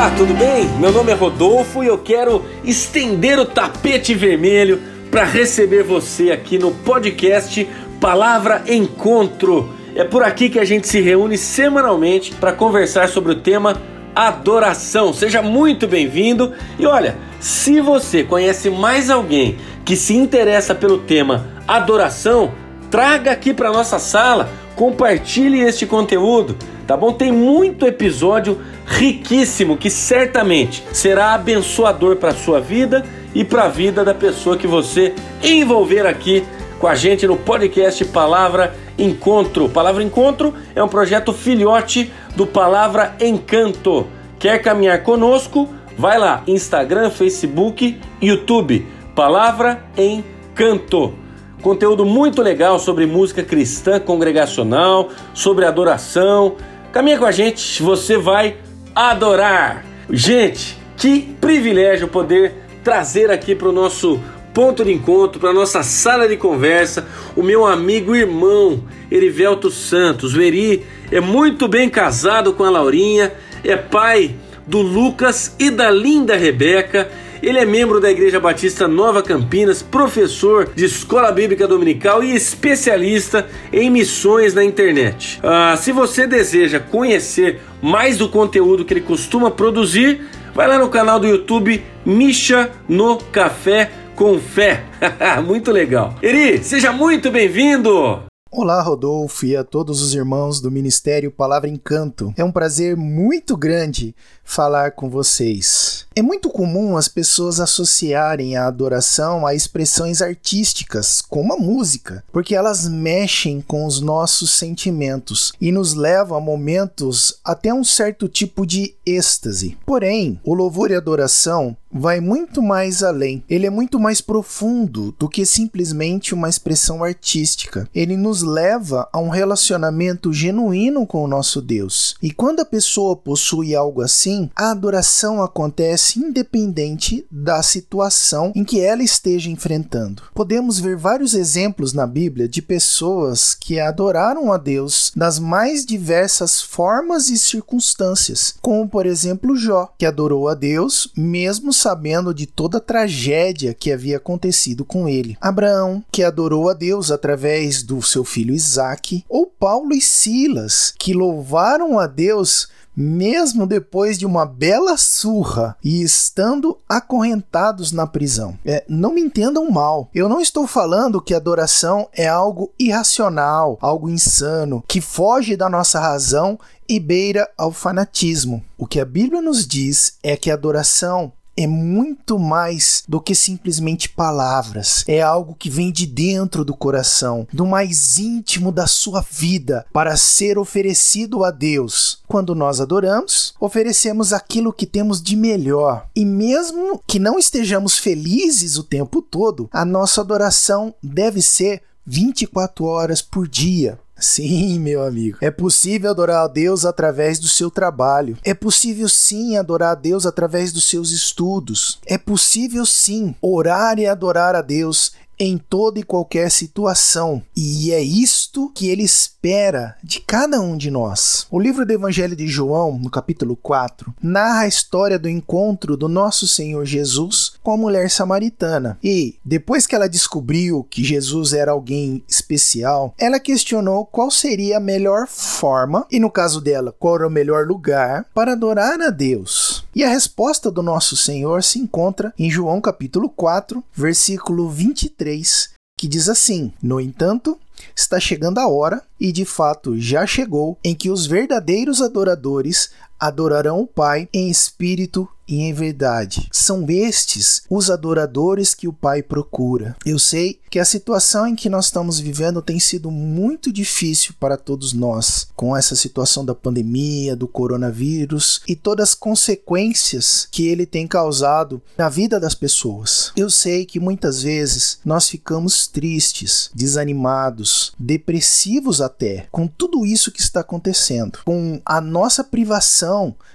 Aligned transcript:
Olá, 0.00 0.10
tudo 0.16 0.32
bem? 0.32 0.66
Meu 0.78 0.90
nome 0.90 1.12
é 1.12 1.14
Rodolfo 1.14 1.84
e 1.84 1.86
eu 1.86 1.98
quero 1.98 2.42
estender 2.64 3.38
o 3.38 3.44
tapete 3.44 4.14
vermelho 4.14 4.80
para 5.10 5.24
receber 5.24 5.82
você 5.82 6.30
aqui 6.30 6.58
no 6.58 6.70
podcast 6.70 7.68
Palavra 8.00 8.62
Encontro. 8.66 9.68
É 9.94 10.02
por 10.02 10.22
aqui 10.22 10.48
que 10.48 10.58
a 10.58 10.64
gente 10.64 10.88
se 10.88 11.02
reúne 11.02 11.36
semanalmente 11.36 12.32
para 12.32 12.50
conversar 12.50 13.10
sobre 13.10 13.32
o 13.32 13.40
tema 13.40 13.76
adoração. 14.16 15.12
Seja 15.12 15.42
muito 15.42 15.86
bem-vindo. 15.86 16.54
E 16.78 16.86
olha, 16.86 17.18
se 17.38 17.78
você 17.78 18.24
conhece 18.24 18.70
mais 18.70 19.10
alguém 19.10 19.58
que 19.84 19.96
se 19.96 20.14
interessa 20.16 20.74
pelo 20.74 21.00
tema 21.00 21.46
adoração, 21.68 22.52
traga 22.90 23.32
aqui 23.32 23.52
para 23.52 23.70
nossa 23.70 23.98
sala, 23.98 24.48
compartilhe 24.74 25.60
este 25.60 25.84
conteúdo, 25.84 26.56
tá 26.90 26.96
bom? 26.96 27.12
Tem 27.12 27.30
muito 27.30 27.86
episódio 27.86 28.60
riquíssimo 28.84 29.76
que 29.76 29.88
certamente 29.88 30.82
será 30.92 31.34
abençoador 31.34 32.16
para 32.16 32.34
sua 32.34 32.60
vida 32.60 33.04
e 33.32 33.44
para 33.44 33.66
a 33.66 33.68
vida 33.68 34.04
da 34.04 34.12
pessoa 34.12 34.56
que 34.56 34.66
você 34.66 35.14
envolver 35.40 36.04
aqui 36.04 36.44
com 36.80 36.88
a 36.88 36.96
gente 36.96 37.28
no 37.28 37.36
podcast 37.36 38.04
Palavra 38.06 38.74
Encontro. 38.98 39.68
Palavra 39.68 40.02
Encontro 40.02 40.52
é 40.74 40.82
um 40.82 40.88
projeto 40.88 41.32
filhote 41.32 42.12
do 42.34 42.44
Palavra 42.44 43.14
Encanto. 43.20 44.08
Quer 44.36 44.60
caminhar 44.60 45.04
conosco? 45.04 45.68
Vai 45.96 46.18
lá, 46.18 46.42
Instagram, 46.44 47.08
Facebook, 47.10 48.00
YouTube. 48.20 48.84
Palavra 49.14 49.84
Encanto. 49.96 51.14
Conteúdo 51.62 52.06
muito 52.06 52.40
legal 52.40 52.78
sobre 52.78 53.04
música 53.04 53.42
cristã 53.42 54.00
congregacional, 54.00 55.10
sobre 55.34 55.66
adoração. 55.66 56.56
Caminha 56.92 57.18
com 57.18 57.24
a 57.24 57.30
gente, 57.30 57.80
você 57.80 58.16
vai 58.16 58.56
adorar. 58.94 59.84
Gente, 60.10 60.76
que 60.96 61.20
privilégio 61.40 62.08
poder 62.08 62.52
trazer 62.82 63.30
aqui 63.30 63.54
para 63.54 63.68
o 63.68 63.72
nosso 63.72 64.20
ponto 64.52 64.84
de 64.84 64.92
encontro, 64.92 65.40
para 65.40 65.52
nossa 65.52 65.84
sala 65.84 66.26
de 66.26 66.36
conversa, 66.36 67.06
o 67.36 67.44
meu 67.44 67.64
amigo 67.64 68.16
irmão 68.16 68.82
Erivelto 69.08 69.70
Santos. 69.70 70.34
O 70.34 70.42
Eri 70.42 70.84
é 71.12 71.20
muito 71.20 71.68
bem 71.68 71.88
casado 71.88 72.52
com 72.54 72.64
a 72.64 72.70
Laurinha, 72.70 73.32
é 73.62 73.76
pai 73.76 74.34
do 74.66 74.82
Lucas 74.82 75.54
e 75.60 75.70
da 75.70 75.90
linda 75.90 76.34
Rebeca. 76.36 77.08
Ele 77.42 77.58
é 77.58 77.64
membro 77.64 78.00
da 78.00 78.10
Igreja 78.10 78.38
Batista 78.38 78.86
Nova 78.86 79.22
Campinas, 79.22 79.82
professor 79.82 80.70
de 80.74 80.84
escola 80.84 81.32
bíblica 81.32 81.66
dominical 81.66 82.22
e 82.22 82.34
especialista 82.34 83.48
em 83.72 83.88
missões 83.88 84.52
na 84.52 84.62
internet. 84.62 85.40
Ah, 85.42 85.74
se 85.76 85.90
você 85.90 86.26
deseja 86.26 86.78
conhecer 86.78 87.60
mais 87.80 88.18
do 88.18 88.28
conteúdo 88.28 88.84
que 88.84 88.92
ele 88.92 89.00
costuma 89.00 89.50
produzir, 89.50 90.28
vai 90.54 90.68
lá 90.68 90.78
no 90.78 90.90
canal 90.90 91.18
do 91.18 91.26
YouTube 91.26 91.82
Misha 92.04 92.70
no 92.86 93.16
Café 93.16 93.90
com 94.14 94.38
Fé. 94.38 94.84
muito 95.46 95.72
legal. 95.72 96.14
Eri, 96.22 96.62
seja 96.62 96.92
muito 96.92 97.30
bem-vindo! 97.30 98.22
Olá, 98.52 98.82
Rodolfo, 98.82 99.46
e 99.46 99.56
a 99.56 99.62
todos 99.62 100.02
os 100.02 100.12
irmãos 100.12 100.60
do 100.60 100.72
Ministério 100.72 101.30
Palavra 101.30 101.68
Encanto. 101.68 102.34
É 102.36 102.42
um 102.42 102.50
prazer 102.50 102.96
muito 102.96 103.56
grande 103.56 104.12
falar 104.42 104.90
com 104.90 105.08
vocês. 105.08 106.04
É 106.14 106.22
muito 106.22 106.50
comum 106.50 106.96
as 106.96 107.06
pessoas 107.06 107.60
associarem 107.60 108.56
a 108.56 108.66
adoração 108.66 109.46
a 109.46 109.54
expressões 109.54 110.20
artísticas, 110.20 111.22
como 111.22 111.52
a 111.52 111.56
música, 111.56 112.24
porque 112.32 112.54
elas 112.54 112.88
mexem 112.88 113.60
com 113.60 113.86
os 113.86 114.00
nossos 114.00 114.50
sentimentos 114.50 115.52
e 115.60 115.70
nos 115.70 115.94
levam 115.94 116.36
a 116.36 116.40
momentos 116.40 117.38
até 117.44 117.72
um 117.72 117.84
certo 117.84 118.28
tipo 118.28 118.66
de 118.66 118.94
êxtase. 119.06 119.78
Porém, 119.86 120.40
o 120.44 120.52
louvor 120.52 120.90
e 120.90 120.96
adoração 120.96 121.76
vai 121.92 122.20
muito 122.20 122.62
mais 122.62 123.02
além. 123.02 123.42
Ele 123.48 123.66
é 123.66 123.70
muito 123.70 123.98
mais 123.98 124.20
profundo 124.20 125.14
do 125.18 125.28
que 125.28 125.44
simplesmente 125.44 126.34
uma 126.34 126.48
expressão 126.48 127.02
artística. 127.02 127.88
Ele 127.94 128.16
nos 128.16 128.42
leva 128.42 129.08
a 129.12 129.18
um 129.18 129.28
relacionamento 129.28 130.32
genuíno 130.32 131.06
com 131.06 131.24
o 131.24 131.28
nosso 131.28 131.60
Deus. 131.60 132.14
E 132.22 132.30
quando 132.30 132.60
a 132.60 132.64
pessoa 132.64 133.16
possui 133.16 133.74
algo 133.74 134.02
assim, 134.02 134.48
a 134.54 134.70
adoração 134.70 135.42
acontece 135.42 135.99
independente 136.16 137.26
da 137.30 137.62
situação 137.62 138.52
em 138.54 138.64
que 138.64 138.80
ela 138.80 139.02
esteja 139.02 139.50
enfrentando. 139.50 140.22
Podemos 140.34 140.78
ver 140.78 140.96
vários 140.96 141.34
exemplos 141.34 141.92
na 141.92 142.06
Bíblia 142.06 142.48
de 142.48 142.62
pessoas 142.62 143.54
que 143.54 143.78
adoraram 143.78 144.52
a 144.52 144.56
Deus 144.56 145.12
nas 145.14 145.38
mais 145.38 145.84
diversas 145.84 146.60
formas 146.60 147.28
e 147.28 147.38
circunstâncias, 147.38 148.54
como 148.60 148.88
por 148.88 149.06
exemplo 149.06 149.56
Jó, 149.56 149.92
que 149.98 150.06
adorou 150.06 150.48
a 150.48 150.54
Deus 150.54 151.10
mesmo 151.16 151.72
sabendo 151.72 152.32
de 152.32 152.46
toda 152.46 152.78
a 152.78 152.80
tragédia 152.80 153.74
que 153.74 153.92
havia 153.92 154.16
acontecido 154.16 154.84
com 154.84 155.08
ele. 155.08 155.36
Abraão, 155.40 156.04
que 156.10 156.22
adorou 156.22 156.68
a 156.68 156.74
Deus 156.74 157.10
através 157.10 157.82
do 157.82 158.00
seu 158.02 158.24
filho 158.24 158.54
Isaque, 158.54 159.24
ou 159.28 159.46
Paulo 159.46 159.92
e 159.92 160.00
Silas, 160.00 160.92
que 160.98 161.12
louvaram 161.12 161.98
a 161.98 162.06
Deus 162.06 162.68
mesmo 162.96 163.66
depois 163.66 164.18
de 164.18 164.26
uma 164.26 164.44
bela 164.44 164.96
surra 164.96 165.76
e 165.82 166.02
estando 166.02 166.76
acorrentados 166.88 167.92
na 167.92 168.06
prisão. 168.06 168.58
É, 168.64 168.84
não 168.88 169.12
me 169.12 169.20
entendam 169.20 169.70
mal, 169.70 170.08
eu 170.14 170.28
não 170.28 170.40
estou 170.40 170.66
falando 170.66 171.20
que 171.20 171.34
adoração 171.34 172.08
é 172.12 172.26
algo 172.26 172.72
irracional, 172.78 173.78
algo 173.80 174.08
insano, 174.08 174.84
que 174.86 175.00
foge 175.00 175.56
da 175.56 175.68
nossa 175.68 176.00
razão 176.00 176.58
e 176.88 176.98
beira 176.98 177.48
ao 177.56 177.70
fanatismo. 177.70 178.62
O 178.76 178.86
que 178.86 178.98
a 178.98 179.04
Bíblia 179.04 179.40
nos 179.40 179.66
diz 179.66 180.14
é 180.22 180.36
que 180.36 180.50
a 180.50 180.54
adoração 180.54 181.32
é 181.62 181.66
muito 181.66 182.38
mais 182.38 183.04
do 183.06 183.20
que 183.20 183.34
simplesmente 183.34 184.08
palavras. 184.08 185.04
É 185.06 185.20
algo 185.20 185.54
que 185.54 185.68
vem 185.68 185.92
de 185.92 186.06
dentro 186.06 186.64
do 186.64 186.74
coração, 186.74 187.46
do 187.52 187.66
mais 187.66 188.18
íntimo 188.18 188.72
da 188.72 188.86
sua 188.86 189.20
vida, 189.30 189.84
para 189.92 190.16
ser 190.16 190.58
oferecido 190.58 191.44
a 191.44 191.50
Deus. 191.50 192.22
Quando 192.26 192.54
nós 192.54 192.80
adoramos, 192.80 193.54
oferecemos 193.60 194.32
aquilo 194.32 194.72
que 194.72 194.86
temos 194.86 195.20
de 195.20 195.36
melhor. 195.36 196.06
E 196.16 196.24
mesmo 196.24 197.02
que 197.06 197.18
não 197.18 197.38
estejamos 197.38 197.98
felizes 197.98 198.78
o 198.78 198.82
tempo 198.82 199.20
todo, 199.20 199.68
a 199.70 199.84
nossa 199.84 200.22
adoração 200.22 200.94
deve 201.02 201.42
ser 201.42 201.82
24 202.06 202.84
horas 202.86 203.20
por 203.20 203.46
dia. 203.46 203.98
Sim, 204.20 204.78
meu 204.78 205.02
amigo. 205.02 205.38
É 205.40 205.50
possível 205.50 206.10
adorar 206.10 206.44
a 206.44 206.48
Deus 206.48 206.84
através 206.84 207.38
do 207.38 207.48
seu 207.48 207.70
trabalho. 207.70 208.36
É 208.44 208.52
possível 208.52 209.08
sim 209.08 209.56
adorar 209.56 209.92
a 209.92 209.94
Deus 209.94 210.26
através 210.26 210.72
dos 210.72 210.84
seus 210.84 211.10
estudos. 211.10 211.98
É 212.06 212.18
possível 212.18 212.84
sim 212.84 213.34
orar 213.40 213.98
e 213.98 214.06
adorar 214.06 214.54
a 214.54 214.62
Deus 214.62 215.12
em 215.40 215.56
toda 215.56 215.98
e 215.98 216.02
qualquer 216.02 216.50
situação. 216.50 217.42
E 217.56 217.90
é 217.92 218.02
isto 218.02 218.70
que 218.74 218.90
ele 218.90 219.02
espera 219.02 219.96
de 220.04 220.20
cada 220.20 220.60
um 220.60 220.76
de 220.76 220.90
nós. 220.90 221.46
O 221.50 221.58
livro 221.58 221.86
do 221.86 221.92
Evangelho 221.92 222.36
de 222.36 222.46
João, 222.46 222.98
no 222.98 223.10
capítulo 223.10 223.56
4, 223.56 224.14
narra 224.22 224.60
a 224.60 224.68
história 224.68 225.18
do 225.18 225.30
encontro 225.30 225.96
do 225.96 226.08
nosso 226.08 226.46
Senhor 226.46 226.84
Jesus 226.84 227.54
com 227.62 227.72
a 227.72 227.76
mulher 227.76 228.10
samaritana. 228.10 228.98
E, 229.02 229.36
depois 229.42 229.86
que 229.86 229.94
ela 229.94 230.08
descobriu 230.08 230.86
que 230.90 231.02
Jesus 231.02 231.54
era 231.54 231.72
alguém 231.72 232.22
especial, 232.28 233.14
ela 233.18 233.40
questionou 233.40 234.04
qual 234.04 234.30
seria 234.30 234.76
a 234.76 234.80
melhor 234.80 235.26
forma, 235.26 236.06
e 236.10 236.20
no 236.20 236.30
caso 236.30 236.60
dela, 236.60 236.94
qual 236.98 237.16
era 237.16 237.26
o 237.26 237.30
melhor 237.30 237.66
lugar 237.66 238.26
para 238.34 238.52
adorar 238.52 239.00
a 239.00 239.08
Deus. 239.08 239.79
E 239.94 240.04
a 240.04 240.08
resposta 240.08 240.70
do 240.70 240.82
nosso 240.82 241.16
Senhor 241.16 241.64
se 241.64 241.80
encontra 241.80 242.32
em 242.38 242.48
João 242.48 242.80
capítulo 242.80 243.28
4, 243.28 243.82
versículo 243.92 244.70
23, 244.70 245.70
que 245.98 246.06
diz 246.06 246.28
assim: 246.28 246.72
No 246.80 247.00
entanto, 247.00 247.58
está 247.94 248.20
chegando 248.20 248.58
a 248.58 248.68
hora, 248.68 249.02
e 249.18 249.32
de 249.32 249.44
fato 249.44 249.98
já 249.98 250.24
chegou, 250.26 250.78
em 250.84 250.94
que 250.94 251.10
os 251.10 251.26
verdadeiros 251.26 252.00
adoradores 252.00 252.90
adorarão 253.20 253.80
o 253.80 253.86
Pai 253.86 254.28
em 254.32 254.48
espírito 254.48 255.28
e 255.50 255.62
em 255.62 255.74
verdade. 255.74 256.48
São 256.52 256.86
estes 256.88 257.62
os 257.68 257.90
adoradores 257.90 258.72
que 258.72 258.86
o 258.86 258.92
Pai 258.92 259.20
procura. 259.22 259.96
Eu 260.06 260.18
sei 260.18 260.60
que 260.70 260.78
a 260.78 260.84
situação 260.84 261.48
em 261.48 261.56
que 261.56 261.68
nós 261.68 261.86
estamos 261.86 262.20
vivendo 262.20 262.62
tem 262.62 262.78
sido 262.78 263.10
muito 263.10 263.72
difícil 263.72 264.32
para 264.38 264.56
todos 264.56 264.92
nós, 264.92 265.48
com 265.56 265.76
essa 265.76 265.96
situação 265.96 266.44
da 266.44 266.54
pandemia, 266.54 267.34
do 267.34 267.48
coronavírus 267.48 268.60
e 268.68 268.76
todas 268.76 269.10
as 269.10 269.14
consequências 269.16 270.46
que 270.52 270.68
ele 270.68 270.86
tem 270.86 271.08
causado 271.08 271.82
na 271.98 272.08
vida 272.08 272.38
das 272.38 272.54
pessoas. 272.54 273.32
Eu 273.36 273.50
sei 273.50 273.84
que 273.84 273.98
muitas 273.98 274.42
vezes 274.42 275.00
nós 275.04 275.28
ficamos 275.28 275.88
tristes, 275.88 276.70
desanimados, 276.72 277.92
depressivos 277.98 279.00
até, 279.00 279.48
com 279.50 279.66
tudo 279.66 280.06
isso 280.06 280.30
que 280.30 280.40
está 280.40 280.60
acontecendo, 280.60 281.40
com 281.44 281.80
a 281.84 282.00
nossa 282.00 282.44
privação 282.44 283.09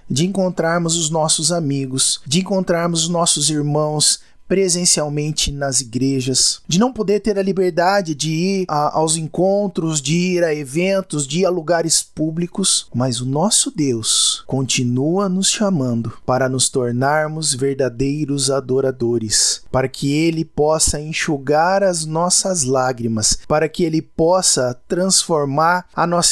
de 0.09 0.25
encontrarmos 0.25 0.95
os 0.95 1.09
nossos 1.09 1.51
amigos, 1.51 2.21
de 2.25 2.39
encontrarmos 2.39 3.03
os 3.03 3.09
nossos 3.09 3.49
irmãos 3.49 4.19
presencialmente 4.47 5.51
nas 5.51 5.81
igrejas, 5.81 6.61
de 6.67 6.79
não 6.79 6.93
poder 6.93 7.19
ter 7.19 7.37
a 7.37 7.43
liberdade 7.43 8.13
de 8.13 8.31
ir 8.31 8.65
a, 8.67 8.97
aos 8.97 9.15
encontros, 9.15 10.01
de 10.01 10.15
ir 10.15 10.43
a 10.43 10.53
eventos, 10.53 11.27
de 11.27 11.39
ir 11.39 11.45
a 11.45 11.49
lugares 11.49 12.01
públicos, 12.03 12.87
mas 12.93 13.21
o 13.21 13.25
nosso 13.25 13.71
Deus 13.71 14.43
continua 14.45 15.27
nos 15.27 15.49
chamando 15.49 16.13
para 16.25 16.47
nos 16.47 16.69
tornarmos 16.69 17.53
verdadeiros 17.53 18.51
adoradores, 18.51 19.61
para 19.71 19.87
que 19.87 20.13
Ele 20.13 20.45
possa 20.45 20.99
enxugar 20.99 21.83
as 21.83 22.05
nossas 22.05 22.63
lágrimas, 22.63 23.39
para 23.47 23.67
que 23.67 23.83
Ele 23.83 24.01
possa 24.01 24.79
transformar 24.87 25.87
a 25.95 26.05
nossa 26.05 26.25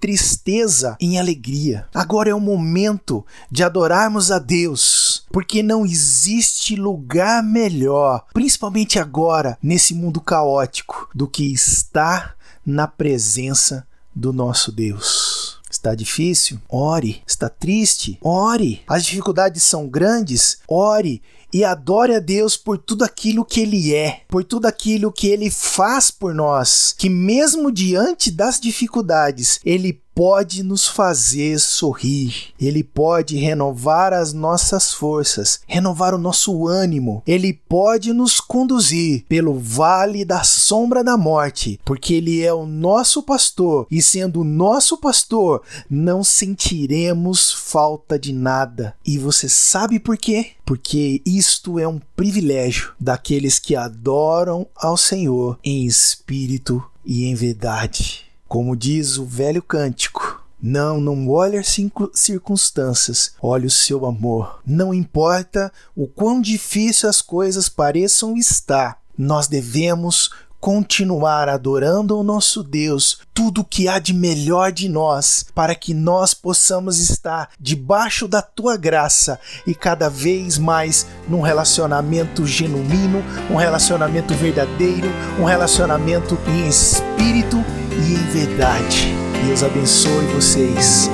tristeza 0.00 0.96
em 1.00 1.18
alegria. 1.18 1.86
Agora 1.94 2.30
é 2.30 2.34
o 2.34 2.40
momento 2.40 3.24
de 3.50 3.62
adorarmos 3.62 4.30
a 4.30 4.38
Deus, 4.38 5.09
porque 5.30 5.62
não 5.62 5.86
existe 5.86 6.76
lugar 6.76 7.42
melhor, 7.42 8.26
principalmente 8.32 8.98
agora, 8.98 9.56
nesse 9.62 9.94
mundo 9.94 10.20
caótico, 10.20 11.08
do 11.14 11.26
que 11.26 11.44
estar 11.52 12.36
na 12.64 12.86
presença 12.86 13.86
do 14.14 14.32
nosso 14.32 14.70
Deus. 14.72 15.60
Está 15.70 15.94
difícil? 15.94 16.60
Ore. 16.68 17.22
Está 17.26 17.48
triste? 17.48 18.18
Ore. 18.20 18.82
As 18.86 19.04
dificuldades 19.04 19.62
são 19.62 19.88
grandes? 19.88 20.58
Ore 20.68 21.22
e 21.52 21.64
adore 21.64 22.14
a 22.14 22.20
Deus 22.20 22.56
por 22.56 22.78
tudo 22.78 23.04
aquilo 23.04 23.44
que 23.44 23.60
Ele 23.60 23.94
é, 23.94 24.22
por 24.28 24.44
tudo 24.44 24.66
aquilo 24.66 25.12
que 25.12 25.26
Ele 25.26 25.50
faz 25.50 26.10
por 26.10 26.34
nós, 26.34 26.94
que 26.96 27.08
mesmo 27.08 27.72
diante 27.72 28.30
das 28.30 28.60
dificuldades, 28.60 29.60
Ele 29.64 30.00
pode 30.14 30.62
nos 30.62 30.86
fazer 30.86 31.58
sorrir, 31.58 32.52
Ele 32.60 32.82
pode 32.82 33.36
renovar 33.36 34.12
as 34.12 34.32
nossas 34.32 34.92
forças, 34.92 35.60
renovar 35.66 36.14
o 36.14 36.18
nosso 36.18 36.66
ânimo, 36.66 37.22
Ele 37.26 37.52
pode 37.52 38.12
nos 38.12 38.40
conduzir 38.40 39.24
pelo 39.28 39.58
vale 39.58 40.24
da 40.24 40.42
sombra 40.42 41.02
da 41.02 41.16
morte, 41.16 41.80
porque 41.84 42.14
Ele 42.14 42.42
é 42.42 42.52
o 42.52 42.66
nosso 42.66 43.22
pastor 43.22 43.86
e, 43.90 44.02
sendo 44.02 44.40
o 44.40 44.44
nosso 44.44 44.98
pastor, 44.98 45.62
não 45.88 46.22
sentiremos 46.22 47.52
falta 47.52 48.18
de 48.18 48.32
nada. 48.32 48.94
E 49.04 49.18
você 49.18 49.48
sabe 49.48 49.98
por 49.98 50.16
quê? 50.16 50.52
Porque 50.64 51.22
isto 51.26 51.78
é 51.78 51.88
um 51.88 52.00
privilégio 52.14 52.92
daqueles 53.00 53.58
que 53.58 53.74
adoram 53.74 54.66
ao 54.76 54.96
Senhor 54.96 55.58
em 55.64 55.84
espírito 55.86 56.82
e 57.04 57.24
em 57.24 57.34
verdade. 57.34 58.29
Como 58.50 58.74
diz 58.74 59.16
o 59.16 59.24
velho 59.24 59.62
cântico, 59.62 60.44
não, 60.60 61.00
não 61.00 61.28
olhe 61.28 61.56
as 61.56 61.72
circunstâncias, 62.14 63.30
olhe 63.40 63.68
o 63.68 63.70
seu 63.70 64.04
amor. 64.04 64.58
Não 64.66 64.92
importa 64.92 65.72
o 65.94 66.08
quão 66.08 66.40
difícil 66.40 67.08
as 67.08 67.22
coisas 67.22 67.68
pareçam 67.68 68.36
estar, 68.36 68.98
nós 69.16 69.46
devemos 69.46 70.30
continuar 70.58 71.48
adorando 71.48 72.18
o 72.18 72.24
nosso 72.24 72.64
Deus, 72.64 73.20
tudo 73.32 73.64
que 73.64 73.86
há 73.86 74.00
de 74.00 74.12
melhor 74.12 74.72
de 74.72 74.88
nós, 74.88 75.46
para 75.54 75.76
que 75.76 75.94
nós 75.94 76.34
possamos 76.34 76.98
estar 76.98 77.50
debaixo 77.58 78.26
da 78.26 78.42
tua 78.42 78.76
graça 78.76 79.38
e 79.64 79.76
cada 79.76 80.10
vez 80.10 80.58
mais 80.58 81.06
num 81.28 81.40
relacionamento 81.40 82.44
genuíno, 82.44 83.22
um 83.48 83.54
relacionamento 83.54 84.34
verdadeiro, 84.34 85.08
um 85.38 85.44
relacionamento 85.44 86.36
em 86.48 86.68
espírito 86.68 87.64
e 88.10 88.14
em 88.14 88.26
verdade. 88.32 89.14
Deus 89.46 89.62
abençoe 89.62 90.26
vocês. 90.34 91.08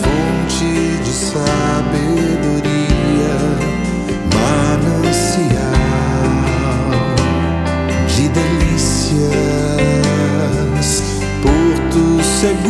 Fonte 0.00 0.98
de 1.02 1.10
sabedoria, 1.10 2.64
manancial 4.34 5.50
de 8.14 8.28
delícias, 8.28 9.30
porto 11.42 12.22
seguro 12.22 12.69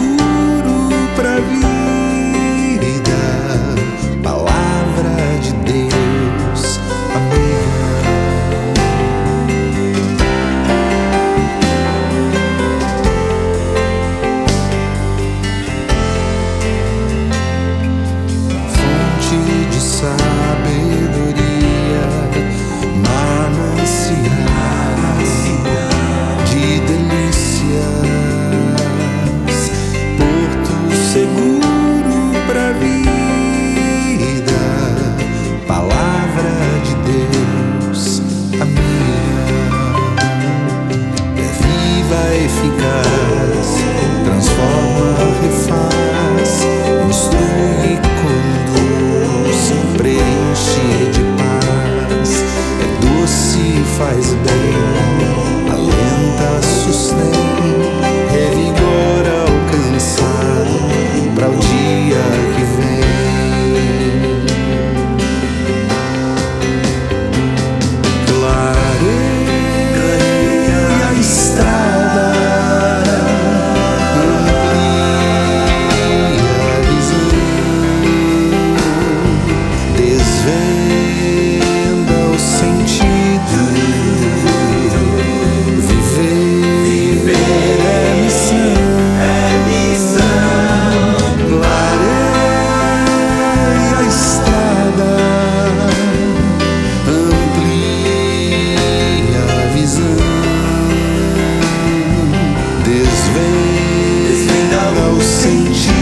See 105.41 105.65
Jesus. 105.69 106.00